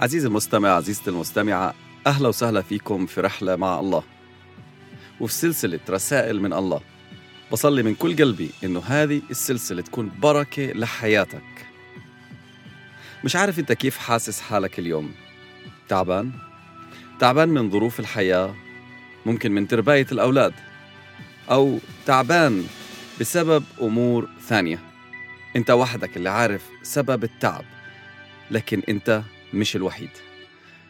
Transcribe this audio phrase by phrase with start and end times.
[0.00, 1.74] عزيزي المستمع عزيزتي المستمعة
[2.06, 4.02] أهلا وسهلا فيكم في رحلة مع الله.
[5.20, 6.80] وفي سلسلة رسائل من الله.
[7.52, 11.66] بصلي من كل قلبي إنه هذه السلسلة تكون بركة لحياتك.
[13.24, 15.12] مش عارف أنت كيف حاسس حالك اليوم؟
[15.88, 16.32] تعبان؟
[17.20, 18.54] تعبان من ظروف الحياة؟
[19.26, 20.54] ممكن من ترباية الأولاد؟
[21.50, 22.66] أو تعبان
[23.20, 24.78] بسبب أمور ثانية؟
[25.56, 27.64] أنت وحدك اللي عارف سبب التعب.
[28.50, 29.22] لكن أنت
[29.54, 30.10] مش الوحيد.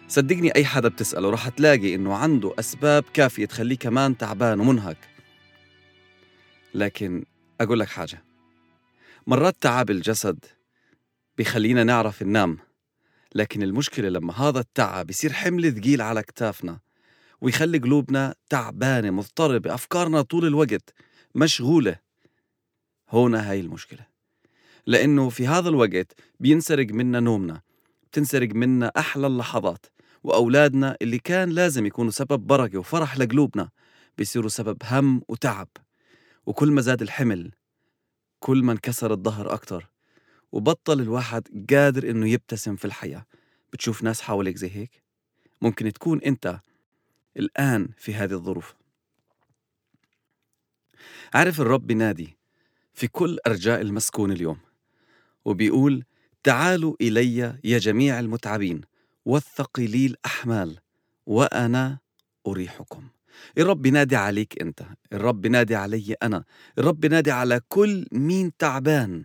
[0.08, 4.98] صدقني أي حدا بتسأله رح تلاقي إنه عنده أسباب كافية تخليه كمان تعبان ومنهك.
[6.74, 7.24] لكن
[7.60, 8.24] أقول لك حاجة.
[9.26, 10.44] مرات تعب الجسد
[11.36, 12.58] بيخلينا نعرف ننام
[13.34, 16.78] لكن المشكلة لما هذا التعب بيصير حمل ثقيل على كتافنا
[17.40, 20.94] ويخلي قلوبنا تعبانة مضطربة أفكارنا طول الوقت
[21.34, 21.98] مشغولة.
[23.08, 24.06] هنا هاي المشكلة.
[24.86, 27.60] لأنه في هذا الوقت بينسرق منا نومنا.
[28.08, 29.86] بتنسرق منا أحلى اللحظات
[30.24, 33.68] وأولادنا اللي كان لازم يكونوا سبب بركة وفرح لقلوبنا
[34.18, 35.68] بيصيروا سبب هم وتعب.
[36.46, 37.52] وكل ما زاد الحمل
[38.40, 39.90] كل ما انكسر الظهر أكتر
[40.52, 43.26] وبطل الواحد قادر إنه يبتسم في الحياة.
[43.72, 45.02] بتشوف ناس حواليك زي هيك؟
[45.62, 46.60] ممكن تكون أنت
[47.36, 48.74] الآن في هذه الظروف.
[51.34, 52.36] عارف الرب بنادي
[52.94, 54.58] في كل أرجاء المسكون اليوم
[55.44, 56.04] وبيقول
[56.48, 58.80] تعالوا إلي يا جميع المتعبين
[59.24, 60.78] والثقيلي الأحمال
[61.26, 61.98] وأنا
[62.46, 63.08] أريحكم.
[63.58, 64.82] الرب نادي عليك أنت
[65.12, 66.44] الرب نادي علي أنا
[66.78, 69.24] الرب نادي على كل مين تعبان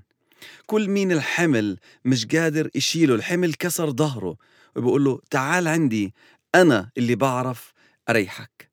[0.66, 4.38] كل مين الحمل مش قادر يشيله الحمل كسر ظهره
[4.76, 6.14] وبيقول له تعال عندي
[6.56, 7.74] أنا اللي بعرف
[8.10, 8.72] أريحك.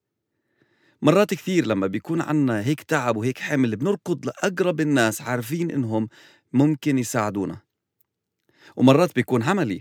[1.03, 6.09] مرات كثير لما بيكون عنا هيك تعب وهيك حمل بنركض لأقرب الناس عارفين إنهم
[6.53, 7.70] ممكن يساعدونا.
[8.77, 9.81] ومرات بيكون عملي.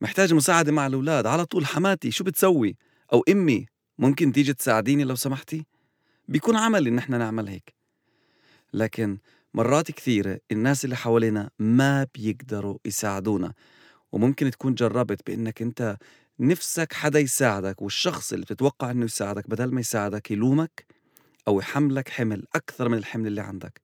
[0.00, 1.26] محتاج مساعدة مع الأولاد.
[1.26, 2.76] على طول حماتي شو بتسوي؟
[3.12, 3.66] أو أمي
[3.98, 5.66] ممكن تيجي تساعديني لو سمحتي؟
[6.28, 7.74] بيكون عملي إن إحنا نعمل هيك.
[8.72, 9.18] لكن
[9.54, 13.52] مرات كثيرة الناس اللي حوالينا ما بيقدروا يساعدونا.
[14.12, 15.96] وممكن تكون جربت بإنك أنت
[16.40, 20.86] نفسك حدا يساعدك والشخص اللي بتتوقع إنه يساعدك بدل ما يساعدك يلومك
[21.48, 23.83] أو يحملك حمل أكثر من الحمل اللي عندك.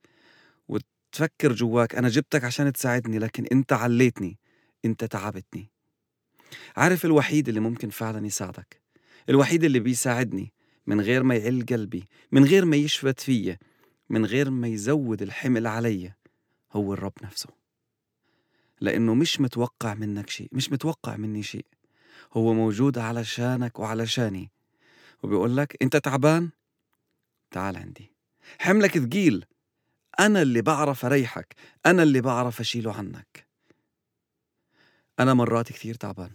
[1.11, 4.39] وتفكر جواك أنا جبتك عشان تساعدني لكن أنت عليتني
[4.85, 5.71] أنت تعبتني.
[6.77, 8.81] عارف الوحيد اللي ممكن فعلا يساعدك؟
[9.29, 10.53] الوحيد اللي بيساعدني
[10.87, 13.59] من غير ما يعل قلبي من غير ما يشفت فيا
[14.09, 16.13] من غير ما يزود الحمل علي
[16.73, 17.49] هو الرب نفسه.
[18.81, 21.67] لأنه مش متوقع منك شيء مش متوقع مني شيء.
[22.33, 24.51] هو موجود علشانك وعلشاني.
[25.23, 26.51] وبيقول لك أنت تعبان؟
[27.51, 28.13] تعال عندي.
[28.59, 29.45] حملك ثقيل
[30.19, 31.57] أنا اللي بعرف أريحك
[31.87, 33.47] أنا اللي بعرف أشيله عنك.
[35.21, 36.35] أنا مرات كثير تعبان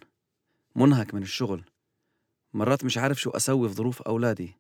[0.76, 1.64] منهك من الشغل
[2.54, 4.58] مرات مش عارف شو أسوي في ظروف أولادي.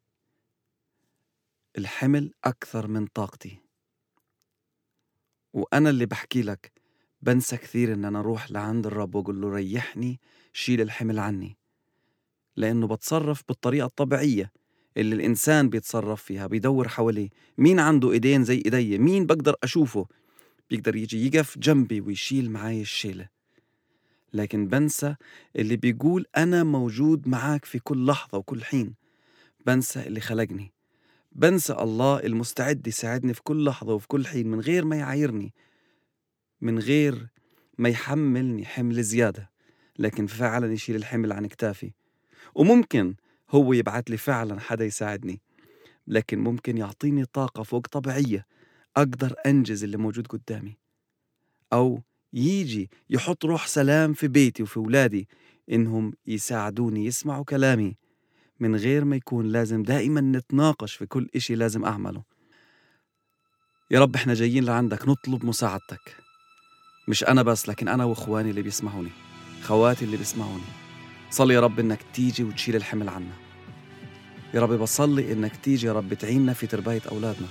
[1.77, 3.59] الحمل أكثر من طاقتي.
[5.53, 6.71] وأنا اللي بحكي لك
[7.21, 10.19] بنسى كثير إن أنا أروح لعند الرب وأقول له ريحني
[10.53, 11.57] شيل الحمل عني.
[12.55, 14.51] لأنه بتصرف بالطريقة الطبيعية.
[14.97, 17.29] اللي الإنسان بيتصرف فيها بيدور حواليه.
[17.57, 20.07] مين عنده إيدين زي إيدي؟ مين بقدر أشوفه؟
[20.69, 23.29] بيقدر يجي يقف جنبي ويشيل معي الشيلة.
[24.33, 25.15] لكن بنسى
[25.55, 28.93] اللي بيقول أنا موجود معاك في كل لحظة وكل حين.
[29.65, 30.73] بنسى اللي خلقني.
[31.31, 35.53] بنسى الله المستعد يساعدني في كل لحظة وفي كل حين من غير ما يعايرني.
[36.61, 37.27] من غير
[37.77, 39.49] ما يحملني حمل زيادة.
[39.99, 41.91] لكن فعلا يشيل الحمل عن كتافي
[42.55, 43.15] وممكن
[43.49, 45.41] هو يبعت لي فعلا حدا يساعدني
[46.07, 48.45] لكن ممكن يعطيني طاقة فوق طبيعية
[48.97, 50.77] أقدر أنجز اللي موجود قدامي.
[51.73, 52.01] أو
[52.33, 55.27] يجي يحط روح سلام في بيتي وفي ولادي
[55.71, 57.95] إنهم يساعدوني يسمعوا كلامي
[58.59, 62.23] من غير ما يكون لازم دائما نتناقش في كل إشي لازم أعمله.
[63.91, 66.17] يا رب إحنا جايين لعندك نطلب مساعدتك.
[67.07, 69.11] مش أنا بس لكن أنا وإخواني اللي بيسمعوني
[69.61, 70.84] خواتي اللي بيسمعوني.
[71.35, 73.35] صلي يا رب إنك تيجي وتشيل الحمل عنا.
[74.53, 77.47] يا رب بصلي إنك تيجي يا رب تعيننا في تربية أولادنا.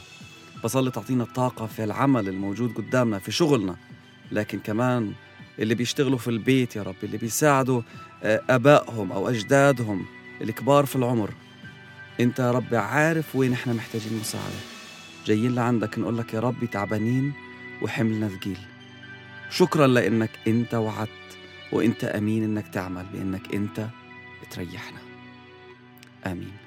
[0.65, 3.77] بصلي تعطينا الطاقة في العمل الموجود قدامنا في شغلنا.
[4.33, 5.13] لكن كمان
[5.59, 7.83] اللي بيشتغلوا في البيت يا رب اللي بيساعدوا
[8.23, 10.07] آبائهم أو أجدادهم
[10.41, 11.35] الكبار في العمر.
[12.21, 14.61] أنت يا رب عارف وين إحنا محتاجين مساعدة.
[15.27, 17.33] جايين لعندك نقول لك يا ربي تعبانين
[17.83, 18.59] وحملنا ثقيل.
[19.51, 21.11] شكرا لإنك أنت وعدت.
[21.75, 23.89] وانت أمين إنك تعمل بأنك أنت
[24.51, 24.99] تريحنا
[26.27, 26.64] آمين.